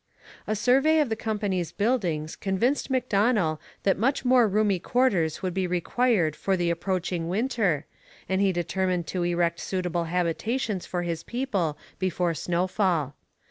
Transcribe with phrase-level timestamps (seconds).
[0.47, 5.67] A survey of the company's buildings convinced Macdonell that much more roomy quarters would be
[5.67, 7.85] required for the approaching winter,
[8.27, 13.13] and he determined to erect suitable habitations for his people before snowfall.